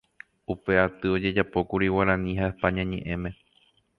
[0.53, 3.29] Upe aty ojejapókuri Guarani ha España ñeʼẽme.